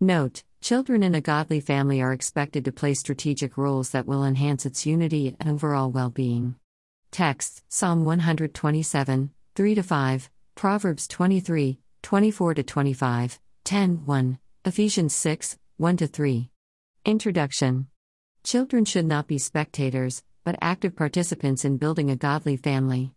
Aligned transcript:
Note 0.00 0.42
Children 0.60 1.02
in 1.02 1.14
a 1.14 1.22
godly 1.22 1.58
family 1.58 2.02
are 2.02 2.12
expected 2.12 2.66
to 2.66 2.72
play 2.72 2.92
strategic 2.92 3.56
roles 3.56 3.90
that 3.90 4.04
will 4.04 4.24
enhance 4.24 4.66
its 4.66 4.84
unity 4.84 5.34
and 5.40 5.48
overall 5.48 5.90
well 5.90 6.10
being. 6.10 6.56
Text 7.10 7.62
Psalm 7.70 8.04
127, 8.04 9.30
3 9.54 9.74
5, 9.74 10.30
Proverbs 10.54 11.08
23, 11.08 11.78
24 12.02 12.54
25, 12.54 13.40
10 13.64 14.04
1, 14.04 14.38
Ephesians 14.66 15.14
6, 15.14 15.58
1 15.78 15.96
3. 15.96 16.50
Introduction 17.06 17.86
Children 18.44 18.84
should 18.84 19.06
not 19.06 19.26
be 19.26 19.38
spectators, 19.38 20.22
but 20.44 20.58
active 20.60 20.94
participants 20.94 21.64
in 21.64 21.78
building 21.78 22.10
a 22.10 22.16
godly 22.16 22.58
family. 22.58 23.12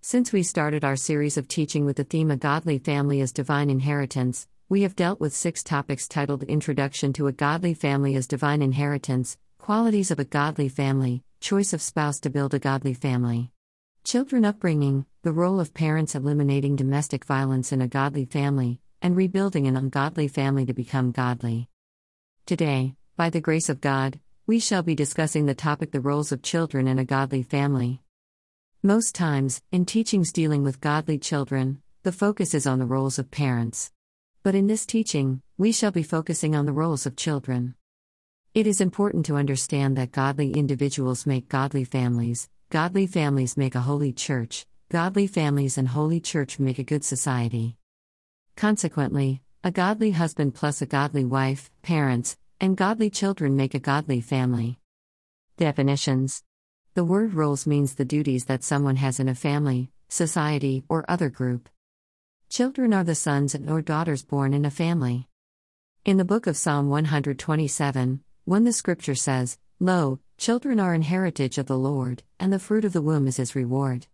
Since 0.00 0.32
we 0.32 0.44
started 0.44 0.84
our 0.84 0.96
series 0.96 1.36
of 1.36 1.48
teaching 1.48 1.84
with 1.84 1.96
the 1.96 2.04
theme 2.04 2.30
A 2.30 2.36
Godly 2.36 2.78
Family 2.78 3.20
as 3.20 3.32
Divine 3.32 3.68
Inheritance, 3.68 4.46
we 4.70 4.82
have 4.82 4.94
dealt 4.94 5.18
with 5.18 5.34
six 5.34 5.64
topics 5.64 6.06
titled 6.06 6.44
Introduction 6.44 7.12
to 7.12 7.26
a 7.26 7.32
Godly 7.32 7.74
Family 7.74 8.14
as 8.14 8.28
Divine 8.28 8.62
Inheritance, 8.62 9.36
Qualities 9.58 10.12
of 10.12 10.20
a 10.20 10.24
Godly 10.24 10.68
Family, 10.68 11.24
Choice 11.40 11.72
of 11.72 11.82
Spouse 11.82 12.20
to 12.20 12.30
Build 12.30 12.54
a 12.54 12.60
Godly 12.60 12.94
Family. 12.94 13.50
Children 14.04 14.44
upbringing, 14.44 15.06
the 15.22 15.32
role 15.32 15.58
of 15.58 15.74
parents 15.74 16.14
eliminating 16.14 16.76
domestic 16.76 17.24
violence 17.24 17.72
in 17.72 17.82
a 17.82 17.88
godly 17.88 18.24
family, 18.24 18.78
and 19.02 19.16
rebuilding 19.16 19.66
an 19.66 19.76
ungodly 19.76 20.28
family 20.28 20.64
to 20.66 20.72
become 20.72 21.10
godly. 21.10 21.68
Today, 22.46 22.94
by 23.16 23.28
the 23.28 23.40
grace 23.40 23.68
of 23.68 23.80
God, 23.80 24.20
we 24.46 24.60
shall 24.60 24.84
be 24.84 24.94
discussing 24.94 25.46
the 25.46 25.54
topic 25.56 25.90
the 25.90 26.00
roles 26.00 26.30
of 26.30 26.42
children 26.42 26.86
in 26.86 27.00
a 27.00 27.04
godly 27.04 27.42
family. 27.42 28.02
Most 28.84 29.16
times, 29.16 29.62
in 29.72 29.84
teachings 29.84 30.30
dealing 30.30 30.62
with 30.62 30.80
godly 30.80 31.18
children, 31.18 31.82
the 32.04 32.12
focus 32.12 32.54
is 32.54 32.68
on 32.68 32.78
the 32.78 32.86
roles 32.86 33.18
of 33.18 33.32
parents. 33.32 33.90
But 34.42 34.54
in 34.54 34.66
this 34.66 34.86
teaching, 34.86 35.42
we 35.58 35.70
shall 35.70 35.90
be 35.90 36.02
focusing 36.02 36.56
on 36.56 36.64
the 36.64 36.72
roles 36.72 37.04
of 37.04 37.16
children. 37.16 37.74
It 38.54 38.66
is 38.66 38.80
important 38.80 39.26
to 39.26 39.36
understand 39.36 39.96
that 39.96 40.12
godly 40.12 40.52
individuals 40.52 41.26
make 41.26 41.48
godly 41.48 41.84
families, 41.84 42.48
godly 42.70 43.06
families 43.06 43.56
make 43.56 43.74
a 43.74 43.80
holy 43.80 44.12
church, 44.12 44.66
godly 44.90 45.26
families 45.26 45.76
and 45.76 45.88
holy 45.88 46.20
church 46.20 46.58
make 46.58 46.78
a 46.78 46.84
good 46.84 47.04
society. 47.04 47.76
Consequently, 48.56 49.42
a 49.62 49.70
godly 49.70 50.12
husband 50.12 50.54
plus 50.54 50.80
a 50.80 50.86
godly 50.86 51.24
wife, 51.24 51.70
parents, 51.82 52.36
and 52.60 52.76
godly 52.76 53.10
children 53.10 53.56
make 53.56 53.74
a 53.74 53.78
godly 53.78 54.20
family. 54.20 54.78
Definitions 55.56 56.42
the 56.94 57.04
word 57.04 57.34
roles 57.34 57.68
means 57.68 57.94
the 57.94 58.04
duties 58.04 58.46
that 58.46 58.64
someone 58.64 58.96
has 58.96 59.20
in 59.20 59.28
a 59.28 59.34
family, 59.34 59.92
society, 60.08 60.82
or 60.88 61.04
other 61.08 61.30
group. 61.30 61.68
Children 62.50 62.92
are 62.92 63.04
the 63.04 63.14
sons 63.14 63.54
and 63.54 63.70
or 63.70 63.80
daughters 63.80 64.24
born 64.24 64.52
in 64.54 64.64
a 64.64 64.72
family. 64.72 65.28
In 66.04 66.16
the 66.16 66.24
book 66.24 66.48
of 66.48 66.56
Psalm 66.56 66.88
127, 66.88 68.24
1 68.44 68.64
the 68.64 68.72
scripture 68.72 69.14
says, 69.14 69.56
Lo, 69.78 70.18
children 70.36 70.80
are 70.80 70.92
an 70.92 71.02
heritage 71.02 71.58
of 71.58 71.66
the 71.66 71.78
Lord, 71.78 72.24
and 72.40 72.52
the 72.52 72.58
fruit 72.58 72.84
of 72.84 72.92
the 72.92 73.02
womb 73.02 73.28
is 73.28 73.36
his 73.36 73.54
reward. 73.54 74.08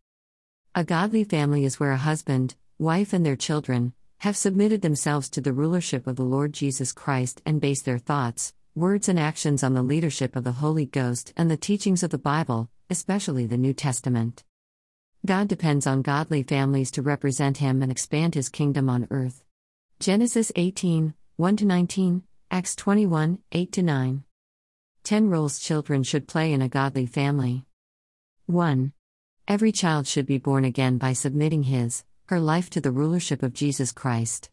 A 0.75 0.84
godly 0.84 1.25
family 1.25 1.65
is 1.65 1.81
where 1.81 1.93
a 1.93 1.97
husband, 1.97 2.56
wife, 2.78 3.15
and 3.15 3.25
their 3.25 3.37
children 3.37 3.95
have 4.19 4.37
submitted 4.37 4.83
themselves 4.83 5.31
to 5.31 5.41
the 5.41 5.55
rulership 5.55 6.06
of 6.06 6.17
the 6.17 6.23
Lord 6.23 6.53
Jesus 6.53 6.93
Christ 6.93 7.41
and 7.47 7.59
base 7.59 7.81
their 7.81 7.97
thoughts, 7.97 8.53
words 8.75 9.09
and 9.09 9.19
actions 9.19 9.62
on 9.62 9.73
the 9.73 9.83
leadership 9.83 10.37
of 10.37 10.45
the 10.45 10.61
Holy 10.61 10.84
Ghost 10.84 11.33
and 11.39 11.50
the 11.50 11.56
teachings 11.56 12.03
of 12.03 12.11
the 12.11 12.19
Bible, 12.19 12.69
especially 12.91 13.47
the 13.47 13.56
New 13.56 13.73
Testament. 13.73 14.45
God 15.27 15.49
depends 15.49 15.89
on 15.89 16.03
godly 16.03 16.45
families 16.45 16.93
to 16.93 17.03
represent 17.03 17.57
Him 17.57 17.83
and 17.83 17.91
expand 17.91 18.37
His 18.37 18.49
kingdom 18.49 18.89
on 18.89 19.09
earth. 19.11 19.43
Genesis 19.99 20.53
18, 20.55 21.15
1 21.35 21.57
19, 21.61 22.23
Acts 22.53 22.77
21, 22.77 23.41
8 23.51 23.79
9. 23.83 24.25
10 25.03 25.29
roles 25.29 25.59
children 25.59 26.05
should 26.05 26.29
play 26.29 26.53
in 26.53 26.63
a 26.63 26.69
godly 26.69 27.07
family. 27.07 27.65
1. 28.47 28.93
Every 29.49 29.73
child 29.73 30.06
should 30.06 30.27
be 30.27 30.39
born 30.39 30.65
again 30.65 30.97
by 30.97 31.12
submitting 31.12 31.65
his, 31.65 32.05
her 32.27 32.39
life 32.39 32.71
to 32.71 32.81
the 32.81 32.93
rulership 32.93 33.43
of 33.43 33.53
Jesus 33.53 33.91
Christ. 33.91 34.50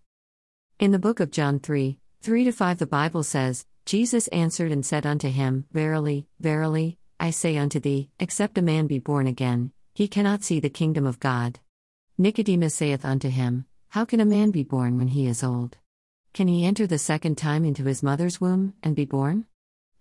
In 0.80 0.90
the 0.90 0.97
book 0.97 1.20
of 1.20 1.30
John 1.30 1.59
3, 1.59 2.00
3 2.24 2.50
5, 2.50 2.80
the 2.80 2.88
Bible 2.88 3.22
says, 3.22 3.68
Jesus 3.86 4.28
answered 4.30 4.72
and 4.72 4.84
said 4.84 5.06
unto 5.06 5.30
him, 5.30 5.66
Verily, 5.72 6.26
verily, 6.40 6.97
I 7.20 7.30
say 7.30 7.58
unto 7.58 7.80
thee, 7.80 8.09
except 8.20 8.58
a 8.58 8.64
man 8.64 8.88
be 8.88 8.97
born 8.97 9.28
again, 9.28 9.72
he 9.94 10.08
cannot 10.08 10.44
see 10.44 10.59
the 10.59 10.70
kingdom 10.70 11.06
of 11.06 11.20
God. 11.20 11.59
Nicodemus 12.18 12.76
saith 12.76 13.06
unto 13.06 13.30
him, 13.30 13.66
How 13.90 14.06
can 14.06 14.20
a 14.20 14.26
man 14.26 14.52
be 14.52 14.64
born 14.64 14.98
when 14.98 15.09
he 15.09 15.28
is 15.28 15.44
old? 15.44 15.78
Can 16.34 16.48
he 16.48 16.66
enter 16.66 16.88
the 16.88 16.98
second 16.98 17.38
time 17.38 17.64
into 17.64 17.84
his 17.84 18.02
mother's 18.02 18.42
womb, 18.42 18.74
and 18.82 18.96
be 18.96 19.06
born? 19.06 19.46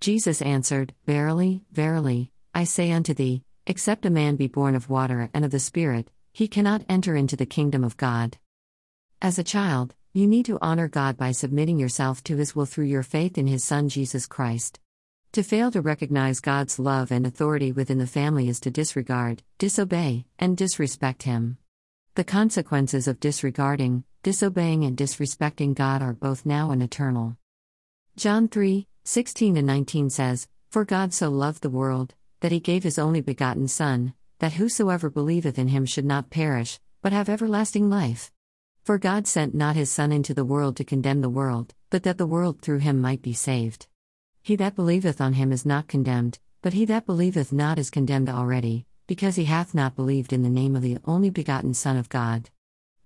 Jesus 0.00 0.41
answered, 0.41 0.94
Verily, 1.04 1.62
verily, 1.70 2.32
I 2.54 2.64
say 2.64 2.91
unto 2.91 3.12
thee, 3.12 3.44
except 3.66 4.06
a 4.06 4.10
man 4.10 4.36
be 4.36 4.48
born 4.48 4.75
of 4.75 4.91
water 4.91 5.31
and 5.34 5.44
of 5.44 5.50
the 5.50 5.60
Spirit, 5.60 6.10
he 6.32 6.48
cannot 6.48 6.84
enter 6.88 7.14
into 7.14 7.36
the 7.36 7.47
kingdom 7.47 7.84
of 7.84 7.97
God. 7.97 8.38
As 9.20 9.38
a 9.38 9.44
child, 9.44 9.94
you 10.14 10.26
need 10.26 10.47
to 10.47 10.58
honor 10.60 10.88
God 10.88 11.16
by 11.16 11.32
submitting 11.32 11.78
yourself 11.78 12.25
to 12.25 12.36
His 12.36 12.56
will 12.56 12.66
through 12.66 12.86
your 12.86 13.02
faith 13.02 13.38
in 13.38 13.47
His 13.47 13.64
Son 13.64 13.88
Jesus 13.88 14.26
Christ. 14.26 14.78
To 15.32 15.43
fail 15.43 15.70
to 15.70 15.81
recognize 15.81 16.41
God's 16.41 16.78
love 16.78 17.10
and 17.10 17.26
authority 17.26 17.72
within 17.72 17.97
the 17.97 18.06
family 18.06 18.50
is 18.50 18.60
to 18.60 18.70
disregard, 18.70 19.43
disobey, 19.56 20.26
and 20.38 20.59
disrespect 20.59 21.22
Him. 21.22 21.56
The 22.16 22.25
consequences 22.25 23.09
of 23.09 23.19
disregarding, 23.19 24.04
disobeying, 24.22 24.84
and 24.84 24.94
disrespecting 24.94 25.75
God 25.75 26.03
are 26.03 26.12
both 26.12 26.44
now 26.44 26.70
and 26.70 26.82
eternal. 26.82 27.38
John 28.15 28.47
3 28.47 28.87
16 29.04 29.56
and 29.56 29.66
19 29.66 30.10
says, 30.10 30.48
For 30.69 30.84
God 30.84 31.15
so 31.15 31.31
loved 31.31 31.62
the 31.62 31.70
world, 31.70 32.14
that 32.41 32.53
He 32.53 32.60
gave 32.60 32.82
His 32.82 32.99
only 32.99 33.22
begotten 33.22 33.69
Son, 33.69 34.12
that 34.38 34.53
whosoever 34.53 35.09
believeth 35.09 35.59
in 35.59 35.69
Him 35.69 35.87
should 35.87 36.04
not 36.04 36.28
perish, 36.28 36.78
but 37.00 37.14
have 37.14 37.31
everlasting 37.31 37.88
life. 37.88 38.31
For 38.84 38.99
God 38.99 39.26
sent 39.26 39.54
not 39.54 39.76
his 39.76 39.91
Son 39.91 40.12
into 40.12 40.34
the 40.34 40.44
world 40.44 40.76
to 40.76 40.84
condemn 40.84 41.22
the 41.22 41.31
world, 41.31 41.72
but 41.88 42.03
that 42.03 42.19
the 42.19 42.26
world 42.26 42.60
through 42.60 42.78
him 42.78 43.00
might 43.00 43.22
be 43.22 43.32
saved. 43.32 43.87
He 44.44 44.56
that 44.56 44.75
believeth 44.75 45.20
on 45.20 45.34
him 45.34 45.53
is 45.53 45.64
not 45.64 45.86
condemned, 45.86 46.41
but 46.62 46.72
he 46.72 46.84
that 46.86 47.06
believeth 47.06 47.53
not 47.53 47.78
is 47.78 47.91
condemned 47.91 48.28
already, 48.28 48.86
because 49.06 49.36
he 49.36 49.44
hath 49.44 49.72
not 49.72 49.94
believed 49.94 50.32
in 50.32 50.42
the 50.42 50.50
name 50.50 50.75
of 50.75 50.82
the 50.82 50.98
only 51.04 51.30
begotten 51.30 51.75
Son 51.75 51.97
of 51.97 52.08
God. 52.08 52.50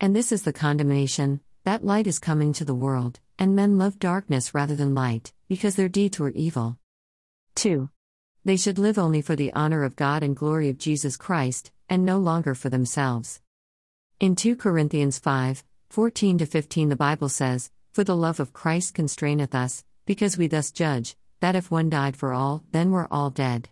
And 0.01 0.17
this 0.17 0.33
is 0.33 0.45
the 0.45 0.53
condemnation 0.53 1.41
that 1.65 1.85
light 1.85 2.07
is 2.07 2.19
come 2.19 2.41
into 2.41 2.65
the 2.65 2.75
world, 2.75 3.21
and 3.39 3.55
men 3.55 3.77
love 3.77 3.99
darkness 3.99 4.55
rather 4.55 4.75
than 4.75 4.95
light, 4.95 5.35
because 5.47 5.77
their 5.77 5.91
deeds 5.91 6.19
were 6.19 6.31
evil. 6.31 6.79
2. 7.57 7.91
They 8.45 8.57
should 8.57 8.79
live 8.79 8.99
only 8.99 9.21
for 9.21 9.37
the 9.37 9.53
honor 9.53 9.83
of 9.83 9.97
God 9.97 10.23
and 10.23 10.35
glory 10.35 10.71
of 10.71 10.79
Jesus 10.79 11.19
Christ, 11.19 11.71
and 11.89 12.05
no 12.05 12.17
longer 12.19 12.55
for 12.55 12.71
themselves. 12.71 13.43
In 14.21 14.37
2 14.37 14.57
Corinthians 14.57 15.19
5 15.19 15.65
14 15.91 16.39
15, 16.39 16.89
the 16.89 16.97
Bible 16.97 17.29
says, 17.29 17.71
For 17.93 18.05
the 18.05 18.17
love 18.17 18.41
of 18.41 18.55
Christ 18.55 18.95
constraineth 18.95 19.55
us, 19.55 19.85
because 20.07 20.39
we 20.39 20.47
thus 20.47 20.71
judge, 20.71 21.17
that 21.41 21.57
if 21.57 21.71
one 21.71 21.91
died 21.91 22.17
for 22.17 22.33
all, 22.33 22.65
then 22.73 22.91
we're 22.91 23.09
all 23.11 23.31
dead. 23.31 23.69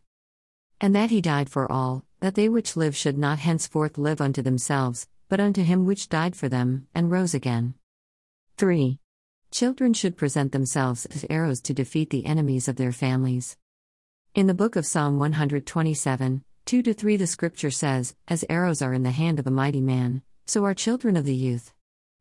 And 0.81 0.95
that 0.95 1.11
he 1.11 1.21
died 1.21 1.49
for 1.49 1.71
all, 1.71 2.05
that 2.21 2.35
they 2.35 2.49
which 2.49 2.77
live 2.77 2.97
should 2.97 3.19
not 3.19 3.39
henceforth 3.39 3.99
live 3.99 4.21
unto 4.21 4.43
themselves, 4.43 5.09
but 5.29 5.41
unto 5.41 5.63
him 5.63 5.85
which 5.85 6.09
died 6.09 6.37
for 6.37 6.49
them, 6.49 6.87
and 6.95 7.11
rose 7.11 7.35
again. 7.35 7.75
3. 8.57 8.99
Children 9.51 9.95
should 9.95 10.17
present 10.17 10.53
themselves 10.53 11.07
as 11.07 11.25
arrows 11.31 11.61
to 11.63 11.75
defeat 11.75 12.11
the 12.11 12.27
enemies 12.27 12.69
of 12.69 12.77
their 12.77 12.93
families. 12.93 13.57
In 14.35 14.47
the 14.47 14.55
book 14.55 14.75
of 14.75 14.87
Psalm 14.87 15.19
127, 15.19 16.45
2 16.67 16.83
3, 16.83 17.17
the 17.17 17.27
scripture 17.27 17.71
says, 17.71 18.15
As 18.27 18.45
arrows 18.49 18.83
are 18.83 18.93
in 18.93 19.05
the 19.05 19.11
hand 19.11 19.39
of 19.39 19.47
a 19.47 19.51
mighty 19.51 19.81
man, 19.81 20.23
so 20.47 20.65
are 20.65 20.75
children 20.75 21.17
of 21.17 21.25
the 21.25 21.37
youth. 21.37 21.73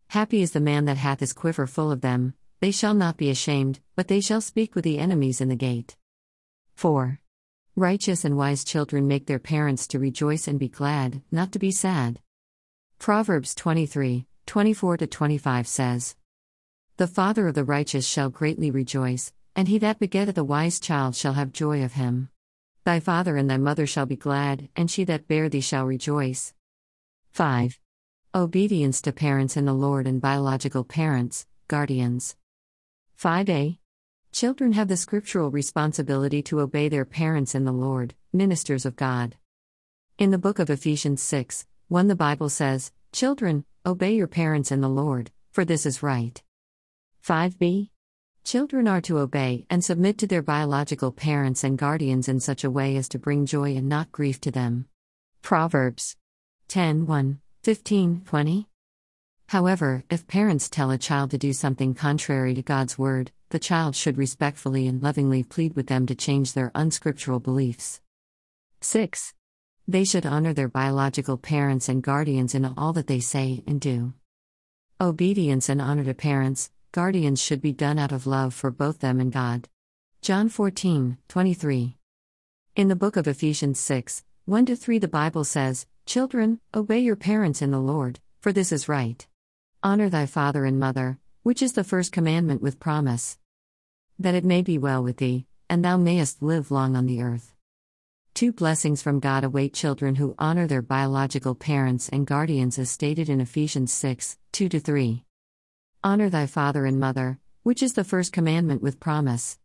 Happy 0.09 0.42
is 0.42 0.52
the 0.52 0.59
man 0.59 0.86
that 0.86 0.98
hath 0.98 1.22
his 1.22 1.34
quiver 1.34 1.66
full 1.66 1.92
of 1.92 2.02
them, 2.02 2.36
they 2.63 2.72
shall 2.72 2.94
not 2.94 3.18
be 3.18 3.29
ashamed, 3.29 3.81
but 3.94 4.07
they 4.07 4.22
shall 4.22 4.40
speak 4.40 4.73
with 4.73 4.85
the 4.85 4.97
enemies 4.97 5.41
in 5.41 5.49
the 5.49 5.55
gate. 5.70 5.97
4. 6.76 7.20
Righteous 7.76 8.23
and 8.23 8.38
wise 8.38 8.64
children 8.64 9.05
make 9.05 9.26
their 9.26 9.38
parents 9.38 9.85
to 9.88 9.99
rejoice 9.99 10.47
and 10.47 10.58
be 10.58 10.70
glad, 10.70 11.22
not 11.29 11.52
to 11.52 11.59
be 11.59 11.72
sad. 11.72 12.22
Proverbs 12.99 13.53
23, 13.53 14.28
24 14.46 14.96
25 14.96 15.67
says, 15.67 16.16
The 16.96 17.05
father 17.05 17.49
of 17.49 17.55
the 17.55 17.66
righteous 17.66 18.08
shall 18.08 18.29
greatly 18.29 18.72
rejoice, 18.72 19.34
and 19.58 19.67
he 19.67 19.78
that 19.79 19.99
begetteth 19.99 20.38
a 20.38 20.43
wise 20.46 20.79
child 20.79 21.17
shall 21.17 21.34
have 21.34 21.52
joy 21.52 21.84
of 21.84 21.99
him. 21.99 22.29
Thy 22.85 23.02
father 23.02 23.35
and 23.35 23.49
thy 23.49 23.58
mother 23.58 23.85
shall 23.85 24.05
be 24.05 24.16
glad, 24.16 24.70
and 24.73 24.90
she 24.90 25.03
that 25.03 25.28
bare 25.28 25.49
thee 25.49 25.59
shall 25.59 25.85
rejoice. 25.85 26.53
5. 27.34 27.78
Obedience 28.34 29.02
to 29.02 29.11
parents 29.11 29.58
in 29.58 29.66
the 29.66 29.73
Lord 29.73 30.08
and 30.08 30.22
biological 30.22 30.85
parents, 30.85 31.46
guardians. 31.67 32.38
5a. 33.20 33.78
Children 34.32 34.74
have 34.74 34.88
the 34.88 34.98
scriptural 34.98 35.52
responsibility 35.52 36.42
to 36.44 36.60
obey 36.60 36.90
their 36.90 37.06
parents 37.06 37.54
in 37.54 37.66
the 37.66 37.72
Lord, 37.72 38.16
ministers 38.32 38.86
of 38.86 38.96
God. 38.96 39.36
In 40.18 40.32
the 40.32 40.38
book 40.38 40.60
of 40.60 40.70
Ephesians 40.70 41.22
6, 41.22 41.66
1 41.88 42.08
the 42.08 42.16
Bible 42.16 42.50
says, 42.50 42.92
Children, 43.12 43.66
obey 43.86 44.16
your 44.16 44.28
parents 44.28 44.72
in 44.72 44.82
the 44.82 44.90
Lord, 44.90 45.32
for 45.52 45.66
this 45.66 45.86
is 45.86 46.04
right. 46.04 46.42
5b. 47.26 47.90
Children 48.44 48.88
are 48.88 49.02
to 49.02 49.20
obey 49.20 49.66
and 49.70 49.84
submit 49.84 50.18
to 50.18 50.28
their 50.28 50.42
biological 50.42 51.12
parents 51.12 51.64
and 51.64 51.78
guardians 51.78 52.28
in 52.28 52.40
such 52.40 52.64
a 52.64 52.72
way 52.72 52.98
as 52.98 53.08
to 53.10 53.20
bring 53.20 53.46
joy 53.46 53.76
and 53.76 53.88
not 53.88 54.12
grief 54.12 54.42
to 54.42 54.52
them. 54.52 54.86
Proverbs 55.42 56.16
10 56.68 57.06
1, 57.06 57.40
15, 57.62 58.22
20. 58.26 58.68
However, 59.47 60.03
if 60.09 60.28
parents 60.28 60.69
tell 60.69 60.91
a 60.91 60.97
child 60.97 61.31
to 61.31 61.37
do 61.37 61.53
something 61.53 61.93
contrary 61.93 62.53
to 62.55 62.61
God's 62.61 62.97
word, 62.97 63.31
the 63.49 63.59
child 63.59 63.95
should 63.95 64.17
respectfully 64.17 64.87
and 64.87 65.03
lovingly 65.03 65.43
plead 65.43 65.75
with 65.75 65.87
them 65.87 66.05
to 66.07 66.16
change 66.16 66.53
their 66.53 66.72
unscriptural 66.73 67.40
beliefs. 67.40 68.01
6. 68.81 69.34
They 69.87 70.05
should 70.05 70.25
honor 70.25 70.53
their 70.53 70.69
biological 70.69 71.37
parents 71.37 71.87
and 71.87 72.01
guardians 72.01 72.55
in 72.55 72.66
all 72.66 72.93
that 72.93 73.07
they 73.07 73.19
say 73.19 73.63
and 73.67 73.79
do. 73.79 74.13
Obedience 74.99 75.69
and 75.69 75.81
honor 75.81 76.03
to 76.05 76.13
parents, 76.13 76.72
guardians 76.91 77.41
should 77.41 77.61
be 77.61 77.73
done 77.73 77.99
out 77.99 78.11
of 78.11 78.25
love 78.25 78.53
for 78.53 78.72
both 78.72 78.99
them 78.99 79.19
and 79.19 79.31
God. 79.31 79.67
John 80.22 80.47
14, 80.47 81.17
23. 81.28 81.97
In 82.75 82.87
the 82.87 82.95
book 82.95 83.17
of 83.17 83.28
Ephesians 83.28 83.79
6, 83.79 84.23
1 84.45 84.66
3, 84.66 84.97
the 84.99 85.07
Bible 85.07 85.43
says, 85.43 85.85
Children, 86.05 86.59
obey 86.73 86.99
your 86.99 87.16
parents 87.16 87.61
in 87.61 87.72
the 87.72 87.79
Lord, 87.79 88.19
for 88.40 88.51
this 88.51 88.72
is 88.72 88.90
right. 88.90 89.28
Honor 89.85 90.08
thy 90.08 90.26
father 90.26 90.64
and 90.64 90.80
mother, 90.80 91.20
which 91.41 91.62
is 91.62 91.74
the 91.74 91.84
first 91.84 92.14
commandment 92.14 92.62
with 92.62 92.80
promise. 92.80 93.38
That 94.18 94.34
it 94.34 94.46
may 94.46 94.62
be 94.62 94.78
well 94.78 95.03
with 95.03 95.18
thee, 95.18 95.46
and 95.70 95.84
thou 95.84 95.97
mayest 95.97 96.41
live 96.41 96.72
long 96.72 96.96
on 96.96 97.06
the 97.06 97.22
earth. 97.22 97.53
Two 98.34 98.53
blessings 98.53 99.02
from 99.02 99.20
God 99.20 99.44
await 99.44 99.74
children 99.74 100.16
who 100.16 100.35
honor 100.40 100.68
their 100.68 100.82
biological 100.82 101.53
parents 101.53 102.08
and 102.08 102.26
guardians 102.26 102.80
as 102.80 102.90
stated 102.90 103.28
in 103.28 103.41
Ephesians 103.41 103.91
6 103.91 104.38
2 104.53 104.70
3. 104.70 105.26
Honor 106.02 106.29
thy 106.29 106.46
father 106.46 106.86
and 106.86 106.97
mother, 106.97 107.40
which 107.64 107.84
is 107.84 107.91
the 107.91 108.06
first 108.06 108.32
commandment 108.32 108.82
with 108.82 109.02
promise. 109.02 109.59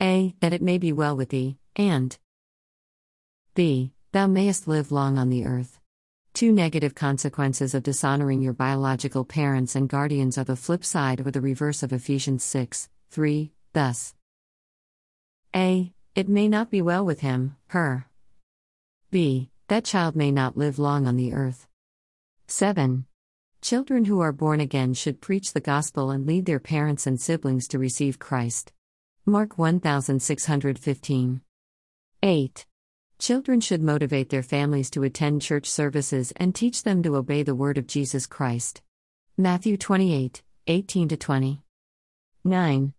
A. 0.00 0.36
That 0.38 0.52
it 0.52 0.62
may 0.62 0.78
be 0.78 0.92
well 0.92 1.16
with 1.16 1.30
thee, 1.30 1.58
and 1.74 2.16
B. 3.56 3.94
Thou 4.12 4.28
mayest 4.28 4.68
live 4.68 4.92
long 4.92 5.18
on 5.18 5.28
the 5.28 5.44
earth. 5.44 5.80
Two 6.36 6.52
negative 6.52 6.94
consequences 6.94 7.74
of 7.74 7.82
dishonoring 7.82 8.42
your 8.42 8.52
biological 8.52 9.24
parents 9.24 9.74
and 9.74 9.88
guardians 9.88 10.36
are 10.36 10.44
the 10.44 10.54
flip 10.54 10.84
side 10.84 11.26
or 11.26 11.30
the 11.30 11.40
reverse 11.40 11.82
of 11.82 11.94
Ephesians 11.94 12.44
6 12.44 12.90
3, 13.08 13.52
thus. 13.72 14.14
A. 15.54 15.94
It 16.14 16.28
may 16.28 16.46
not 16.46 16.70
be 16.70 16.82
well 16.82 17.06
with 17.06 17.20
him, 17.20 17.56
her. 17.68 18.10
B. 19.10 19.48
That 19.68 19.86
child 19.86 20.14
may 20.14 20.30
not 20.30 20.58
live 20.58 20.78
long 20.78 21.06
on 21.06 21.16
the 21.16 21.32
earth. 21.32 21.68
7. 22.48 23.06
Children 23.62 24.04
who 24.04 24.20
are 24.20 24.30
born 24.30 24.60
again 24.60 24.92
should 24.92 25.22
preach 25.22 25.54
the 25.54 25.60
gospel 25.62 26.10
and 26.10 26.26
lead 26.26 26.44
their 26.44 26.60
parents 26.60 27.06
and 27.06 27.18
siblings 27.18 27.66
to 27.68 27.78
receive 27.78 28.18
Christ. 28.18 28.74
Mark 29.24 29.56
1615. 29.56 31.40
8. 32.22 32.66
Children 33.18 33.62
should 33.62 33.82
motivate 33.82 34.28
their 34.28 34.42
families 34.42 34.90
to 34.90 35.02
attend 35.02 35.40
church 35.40 35.66
services 35.70 36.34
and 36.36 36.54
teach 36.54 36.82
them 36.82 37.02
to 37.02 37.16
obey 37.16 37.42
the 37.42 37.54
word 37.54 37.78
of 37.78 37.86
Jesus 37.86 38.26
Christ. 38.26 38.82
Matthew 39.38 39.78
28, 39.78 40.42
18 40.66 41.08
20. 41.08 41.62
9. 42.44 42.92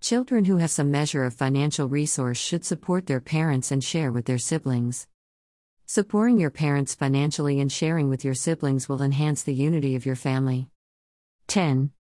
Children 0.00 0.44
who 0.46 0.56
have 0.56 0.72
some 0.72 0.90
measure 0.90 1.22
of 1.22 1.34
financial 1.34 1.88
resource 1.88 2.36
should 2.36 2.64
support 2.64 3.06
their 3.06 3.20
parents 3.20 3.70
and 3.70 3.82
share 3.82 4.10
with 4.10 4.24
their 4.24 4.38
siblings. 4.38 5.06
Supporting 5.86 6.40
your 6.40 6.50
parents 6.50 6.96
financially 6.96 7.60
and 7.60 7.70
sharing 7.70 8.08
with 8.08 8.24
your 8.24 8.34
siblings 8.34 8.88
will 8.88 9.02
enhance 9.02 9.44
the 9.44 9.54
unity 9.54 9.94
of 9.94 10.04
your 10.04 10.16
family. 10.16 10.68
10. 11.46 11.92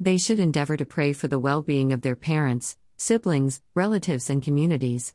They 0.00 0.18
should 0.18 0.40
endeavor 0.40 0.76
to 0.76 0.84
pray 0.84 1.12
for 1.12 1.28
the 1.28 1.38
well 1.38 1.62
being 1.62 1.92
of 1.92 2.02
their 2.02 2.16
parents, 2.16 2.76
siblings, 2.96 3.62
relatives, 3.74 4.28
and 4.28 4.42
communities. 4.42 5.14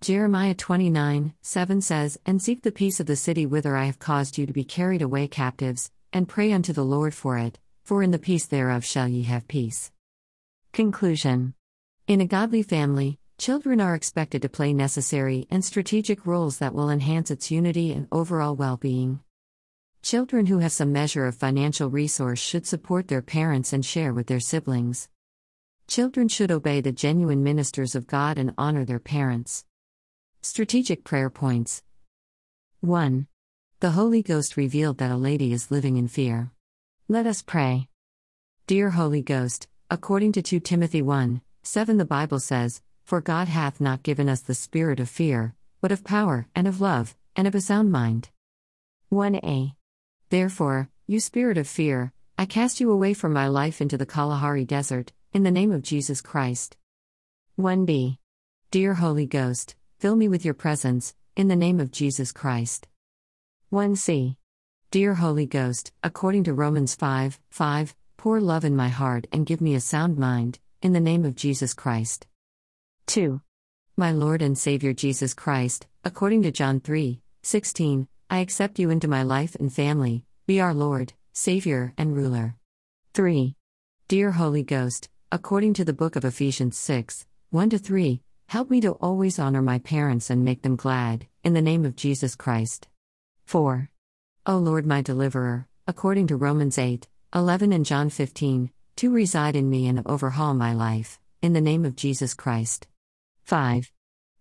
Jeremiah 0.00 0.54
29 0.54 1.34
7 1.42 1.80
says, 1.80 2.18
And 2.24 2.40
seek 2.40 2.62
the 2.62 2.70
peace 2.70 3.00
of 3.00 3.06
the 3.06 3.16
city 3.16 3.46
whither 3.46 3.76
I 3.76 3.86
have 3.86 3.98
caused 3.98 4.38
you 4.38 4.46
to 4.46 4.52
be 4.52 4.62
carried 4.62 5.02
away 5.02 5.26
captives, 5.26 5.90
and 6.12 6.28
pray 6.28 6.52
unto 6.52 6.72
the 6.72 6.84
Lord 6.84 7.14
for 7.14 7.36
it, 7.36 7.58
for 7.84 8.04
in 8.04 8.12
the 8.12 8.18
peace 8.18 8.46
thereof 8.46 8.84
shall 8.84 9.08
ye 9.08 9.24
have 9.24 9.48
peace. 9.48 9.90
Conclusion 10.72 11.54
In 12.06 12.20
a 12.20 12.26
godly 12.26 12.62
family, 12.62 13.18
children 13.38 13.80
are 13.80 13.96
expected 13.96 14.40
to 14.42 14.48
play 14.48 14.72
necessary 14.72 15.48
and 15.50 15.64
strategic 15.64 16.24
roles 16.24 16.58
that 16.58 16.74
will 16.74 16.90
enhance 16.90 17.32
its 17.32 17.50
unity 17.50 17.92
and 17.92 18.06
overall 18.12 18.54
well 18.54 18.76
being. 18.76 19.18
Children 20.02 20.46
who 20.46 20.58
have 20.58 20.70
some 20.70 20.92
measure 20.92 21.26
of 21.26 21.34
financial 21.34 21.90
resource 21.90 22.38
should 22.38 22.68
support 22.68 23.08
their 23.08 23.20
parents 23.20 23.72
and 23.72 23.84
share 23.84 24.14
with 24.14 24.28
their 24.28 24.38
siblings. 24.38 25.08
Children 25.88 26.28
should 26.28 26.52
obey 26.52 26.80
the 26.80 26.92
genuine 26.92 27.42
ministers 27.42 27.96
of 27.96 28.06
God 28.06 28.38
and 28.38 28.54
honor 28.56 28.84
their 28.84 29.00
parents. 29.00 29.64
Strategic 30.50 31.04
Prayer 31.04 31.28
Points 31.28 31.82
1. 32.80 33.26
The 33.80 33.90
Holy 33.90 34.22
Ghost 34.22 34.56
revealed 34.56 34.96
that 34.96 35.10
a 35.10 35.16
lady 35.16 35.52
is 35.52 35.70
living 35.70 35.98
in 35.98 36.08
fear. 36.08 36.52
Let 37.06 37.26
us 37.26 37.42
pray. 37.42 37.88
Dear 38.66 38.88
Holy 38.88 39.20
Ghost, 39.20 39.68
according 39.90 40.32
to 40.32 40.42
2 40.42 40.60
Timothy 40.60 41.02
1 41.02 41.42
7, 41.64 41.98
the 41.98 42.06
Bible 42.06 42.40
says, 42.40 42.80
For 43.04 43.20
God 43.20 43.48
hath 43.48 43.78
not 43.78 44.02
given 44.02 44.26
us 44.26 44.40
the 44.40 44.54
spirit 44.54 45.00
of 45.00 45.10
fear, 45.10 45.54
but 45.82 45.92
of 45.92 46.02
power, 46.02 46.48
and 46.54 46.66
of 46.66 46.80
love, 46.80 47.14
and 47.36 47.46
of 47.46 47.54
a 47.54 47.60
sound 47.60 47.92
mind. 47.92 48.30
1a. 49.12 49.74
Therefore, 50.30 50.88
you 51.06 51.20
spirit 51.20 51.58
of 51.58 51.68
fear, 51.68 52.14
I 52.38 52.46
cast 52.46 52.80
you 52.80 52.90
away 52.90 53.12
from 53.12 53.34
my 53.34 53.48
life 53.48 53.82
into 53.82 53.98
the 53.98 54.06
Kalahari 54.06 54.64
desert, 54.64 55.12
in 55.34 55.42
the 55.42 55.50
name 55.50 55.72
of 55.72 55.82
Jesus 55.82 56.22
Christ. 56.22 56.78
1b. 57.58 58.16
Dear 58.70 58.94
Holy 58.94 59.26
Ghost, 59.26 59.74
Fill 59.98 60.14
me 60.14 60.28
with 60.28 60.44
your 60.44 60.54
presence, 60.54 61.12
in 61.34 61.48
the 61.48 61.56
name 61.56 61.80
of 61.80 61.90
Jesus 61.90 62.30
Christ. 62.30 62.86
1c. 63.72 64.36
Dear 64.92 65.14
Holy 65.14 65.44
Ghost, 65.44 65.90
according 66.04 66.44
to 66.44 66.54
Romans 66.54 66.94
5 66.94 67.40
5, 67.50 67.96
pour 68.16 68.40
love 68.40 68.64
in 68.64 68.76
my 68.76 68.90
heart 68.90 69.26
and 69.32 69.44
give 69.44 69.60
me 69.60 69.74
a 69.74 69.80
sound 69.80 70.16
mind, 70.16 70.60
in 70.82 70.92
the 70.92 71.00
name 71.00 71.24
of 71.24 71.34
Jesus 71.34 71.74
Christ. 71.74 72.28
2. 73.06 73.40
My 73.96 74.12
Lord 74.12 74.40
and 74.40 74.56
Savior 74.56 74.92
Jesus 74.92 75.34
Christ, 75.34 75.88
according 76.04 76.42
to 76.42 76.52
John 76.52 76.78
3 76.78 77.20
16, 77.42 78.06
I 78.30 78.38
accept 78.38 78.78
you 78.78 78.90
into 78.90 79.08
my 79.08 79.24
life 79.24 79.56
and 79.56 79.72
family, 79.72 80.24
be 80.46 80.60
our 80.60 80.74
Lord, 80.74 81.14
Savior, 81.32 81.92
and 81.98 82.14
ruler. 82.14 82.54
3. 83.14 83.56
Dear 84.06 84.30
Holy 84.30 84.62
Ghost, 84.62 85.08
according 85.32 85.74
to 85.74 85.84
the 85.84 85.92
book 85.92 86.14
of 86.14 86.24
Ephesians 86.24 86.78
6 86.78 87.26
1 87.50 87.70
3, 87.70 88.22
Help 88.48 88.70
me 88.70 88.80
to 88.80 88.92
always 88.92 89.38
honor 89.38 89.60
my 89.60 89.78
parents 89.78 90.30
and 90.30 90.42
make 90.42 90.62
them 90.62 90.74
glad, 90.74 91.26
in 91.44 91.52
the 91.52 91.60
name 91.60 91.84
of 91.84 91.94
Jesus 91.94 92.34
Christ. 92.34 92.88
4. 93.44 93.90
O 94.46 94.56
Lord, 94.56 94.86
my 94.86 95.02
deliverer, 95.02 95.68
according 95.86 96.28
to 96.28 96.36
Romans 96.36 96.78
8, 96.78 97.06
11 97.34 97.74
and 97.74 97.84
John 97.84 98.08
15, 98.08 98.70
to 98.96 99.12
reside 99.12 99.54
in 99.54 99.68
me 99.68 99.86
and 99.86 100.00
overhaul 100.06 100.54
my 100.54 100.72
life, 100.72 101.20
in 101.42 101.52
the 101.52 101.60
name 101.60 101.84
of 101.84 101.94
Jesus 101.94 102.32
Christ. 102.32 102.86
5. 103.44 103.92